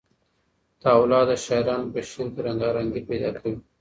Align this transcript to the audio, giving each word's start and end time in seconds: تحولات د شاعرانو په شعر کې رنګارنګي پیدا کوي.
تحولات 0.81 1.25
د 1.29 1.31
شاعرانو 1.45 1.91
په 1.93 1.99
شعر 2.09 2.27
کې 2.33 2.41
رنګارنګي 2.47 3.01
پیدا 3.09 3.29
کوي. 3.39 3.57